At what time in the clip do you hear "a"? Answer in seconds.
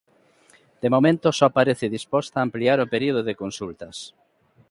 2.37-2.45